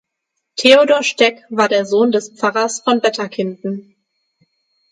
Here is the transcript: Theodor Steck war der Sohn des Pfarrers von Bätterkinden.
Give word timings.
Theodor 0.57 1.03
Steck 1.03 1.43
war 1.49 1.69
der 1.69 1.85
Sohn 1.85 2.11
des 2.11 2.29
Pfarrers 2.29 2.79
von 2.79 3.01
Bätterkinden. 3.01 3.95